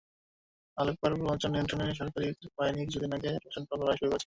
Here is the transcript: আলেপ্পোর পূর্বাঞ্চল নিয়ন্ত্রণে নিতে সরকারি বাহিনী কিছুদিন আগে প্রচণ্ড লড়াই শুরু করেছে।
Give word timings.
আলেপ্পোর 0.77 1.11
পূর্বাঞ্চল 1.13 1.49
নিয়ন্ত্রণে 1.51 1.83
নিতে 1.83 1.99
সরকারি 2.01 2.25
বাহিনী 2.57 2.79
কিছুদিন 2.85 3.11
আগে 3.17 3.29
প্রচণ্ড 3.43 3.67
লড়াই 3.79 3.97
শুরু 3.99 4.09
করেছে। 4.09 4.19